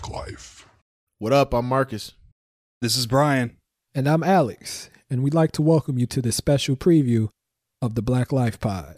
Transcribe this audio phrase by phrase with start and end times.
[0.00, 0.64] BlacLife.
[1.18, 1.52] What up?
[1.52, 2.12] I'm Marcus.
[2.80, 3.56] This is Brian.
[3.94, 7.28] And I'm Alex, and we'd like to welcome you to this special preview
[7.82, 8.96] of the BlacLife Pod.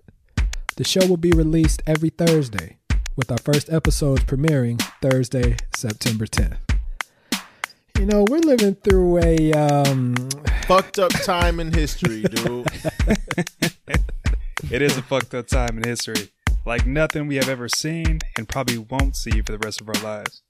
[0.77, 2.79] The show will be released every Thursday,
[3.17, 6.59] with our first episodes premiering Thursday, September 10th.
[7.99, 10.15] You know, we're living through a um
[10.67, 12.67] Fucked up time in history, dude.
[14.71, 16.31] It is a fucked up time in history.
[16.65, 20.03] Like nothing we have ever seen and probably won't see for the rest of our
[20.03, 20.43] lives.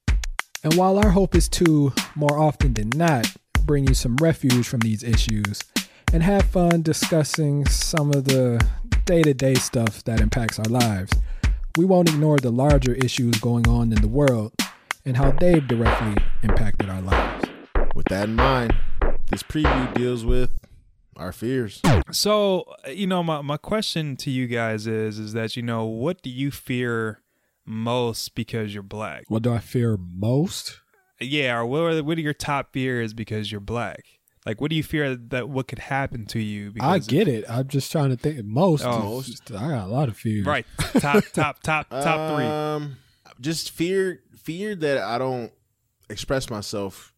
[0.64, 3.26] And while our hope is to more often than not
[3.64, 5.60] bring you some refuge from these issues
[6.12, 8.64] and have fun discussing some of the
[9.04, 11.12] day-to-day stuff that impacts our lives,
[11.76, 14.52] we won't ignore the larger issues going on in the world
[15.04, 17.46] and how they've directly impacted our lives.
[17.94, 18.74] With that in mind,
[19.30, 20.58] this preview deals with
[21.16, 21.80] our fears.
[22.10, 26.22] So, you know, my, my question to you guys is is that, you know, what
[26.22, 27.21] do you fear
[27.64, 29.24] most because you're black?
[29.28, 30.80] What do I fear most?
[31.20, 34.04] Yeah, or what are, what are your top fears because you're black?
[34.44, 36.70] Like, what do you fear that what could happen to you?
[36.80, 37.44] I Because get it.
[37.48, 38.44] I'm just trying to think.
[38.44, 39.20] Most, Oh.
[39.20, 40.44] is just- I got a lot of fears.
[40.44, 40.66] Right.
[40.98, 42.44] Top, top, top, top three.
[42.44, 42.96] Um,
[43.40, 45.52] just fear, fear that I don't
[46.10, 47.14] express myself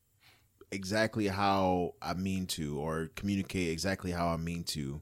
[0.70, 5.00] exactly how I mean to, or communicate exactly how I mean to,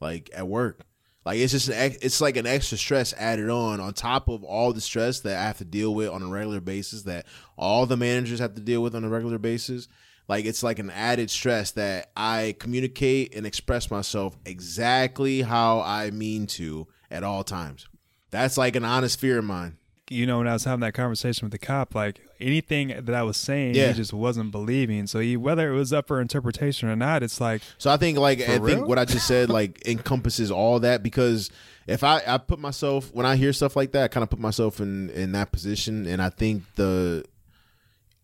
[0.00, 0.80] like at work.
[1.24, 4.72] Like it's just an, it's like an extra stress added on on top of all
[4.72, 7.96] the stress that I have to deal with on a regular basis that all the
[7.96, 9.88] managers have to deal with on a regular basis.
[10.28, 16.10] Like it's like an added stress that I communicate and express myself exactly how I
[16.10, 17.88] mean to at all times.
[18.30, 19.78] That's like an honest fear of mine.
[20.10, 23.22] You know, when I was having that conversation with the cop, like anything that I
[23.22, 23.88] was saying, Yeah.
[23.88, 25.06] he just wasn't believing.
[25.06, 28.18] So he, whether it was up for interpretation or not, it's like, So I think
[28.18, 28.66] like I real?
[28.76, 31.50] think what I just said like encompasses all that because
[31.86, 34.40] if I I put myself when I hear stuff like that, I kind of put
[34.40, 37.24] myself in in that position, and I think the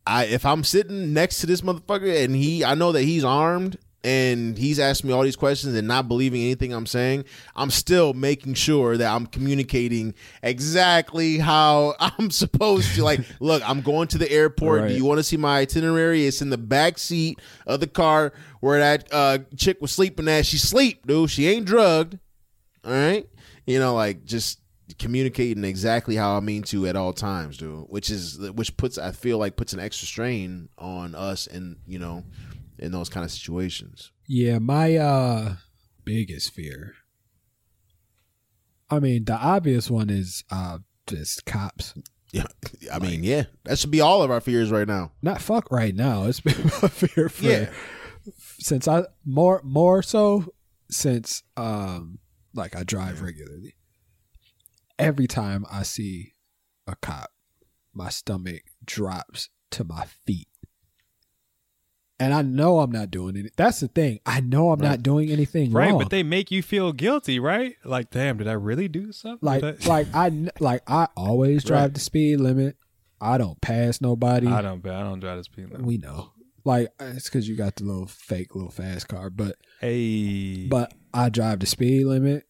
[0.07, 3.79] I if I'm sitting next to this motherfucker and he I know that he's armed
[4.03, 7.25] and he's asking me all these questions and not believing anything I'm saying,
[7.55, 13.05] I'm still making sure that I'm communicating exactly how I'm supposed to.
[13.05, 14.89] Like, look, I'm going to the airport.
[14.89, 16.27] Do you want to see my itinerary?
[16.27, 20.47] It's in the back seat of the car where that uh, chick was sleeping at.
[20.47, 21.31] She sleep, dude.
[21.31, 22.19] She ain't drugged.
[22.83, 23.29] All right,
[23.67, 24.61] you know, like just
[24.99, 27.85] communicating exactly how I mean to at all times, dude.
[27.89, 31.99] Which is which puts I feel like puts an extra strain on us, and you
[31.99, 32.25] know,
[32.81, 34.11] in those kind of situations.
[34.27, 35.57] Yeah, my uh
[36.05, 36.95] biggest fear.
[38.89, 41.95] I mean, the obvious one is uh just cops.
[42.33, 42.45] Yeah,
[42.93, 45.13] I mean, yeah, that should be all of our fears right now.
[45.23, 46.25] Not fuck right now.
[46.25, 47.71] It's been my fear for Yeah.
[48.59, 50.53] since I more more so
[50.91, 52.19] since um
[52.55, 53.75] like I drive regularly.
[54.99, 56.35] Every time I see
[56.87, 57.31] a cop,
[57.95, 60.49] my stomach drops to my feet.
[62.21, 63.53] And I know I'm not doing it.
[63.57, 64.21] That's the thing.
[64.27, 64.91] I know I'm Right.
[64.91, 65.99] not doing anything right, wrong.
[65.99, 67.75] but they make you feel guilty, right?
[67.85, 69.39] Like, damn, did I really do something?
[69.41, 71.95] like I- like I like I always drive Right.
[71.95, 72.77] the speed limit.
[73.23, 74.47] I don't pass nobody.
[74.47, 75.83] I don't, I don't drive the speed limit.
[75.87, 76.33] we know.
[76.65, 81.31] Like it's because you got the little fake little fast car, but Hey, but I
[81.31, 82.45] drive the speed limit.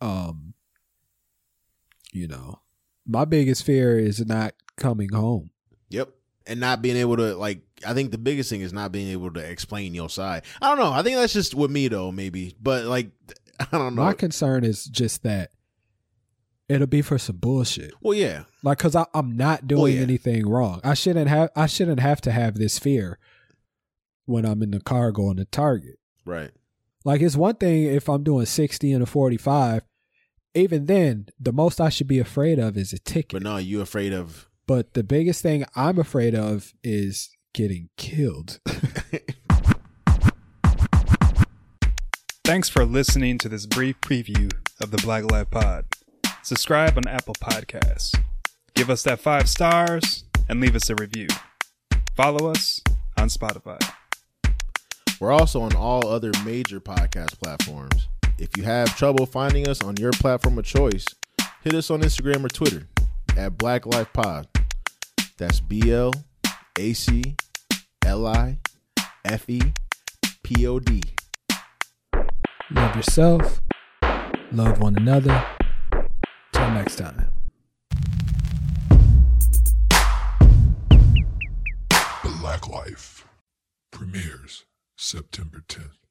[0.00, 0.54] Um,
[2.12, 2.60] you know,
[3.06, 5.50] my biggest fear is not coming home.
[5.90, 6.08] Yep.
[6.48, 9.30] And not being able to like I think the biggest thing is not being able
[9.32, 10.42] to explain your side.
[10.60, 10.92] I don't know.
[10.92, 12.56] I think that's just with me though, maybe.
[12.60, 13.10] But like
[13.60, 14.02] I don't know.
[14.02, 15.50] My concern is just that
[16.68, 17.92] it'll be for some bullshit.
[18.00, 18.44] well, yeah.
[18.62, 20.02] Like, cause I, I'm not doing yeah.
[20.02, 20.80] anything wrong.
[20.84, 21.50] I shouldn't have.
[21.56, 23.18] I shouldn't have to have this fear
[24.26, 25.98] when I'm in the car going to Target.
[26.24, 26.50] Right.
[27.04, 29.82] Like, it's one thing if I'm doing 60 and a 45.
[30.54, 33.32] Even then, the most I should be afraid of is a ticket.
[33.32, 38.60] But no, you afraid of But the biggest thing I'm afraid of is getting killed.
[42.44, 45.86] thanks for listening to this brief preview of the BlacLife Pod.
[46.42, 48.14] Subscribe on Apple Podcasts.
[48.74, 51.28] Give us that five stars and leave us a review.
[52.14, 52.82] Follow us
[53.16, 53.80] on Spotify.
[55.18, 58.06] We're also on all other major podcast platforms.
[58.38, 61.06] If you have trouble finding us on your platform of choice,
[61.62, 62.86] hit us on Instagram or Twitter
[63.34, 64.46] at BlacLife Pod.
[65.38, 66.12] That's B L
[66.76, 67.36] A C
[68.04, 68.58] L I
[69.24, 69.60] F E
[70.42, 71.00] P O D.
[72.72, 73.60] love yourself.
[74.50, 75.46] Love one another.
[76.52, 77.30] Till next time.
[82.24, 83.24] BlacLife
[83.92, 84.64] premieres
[84.96, 86.07] September 10th.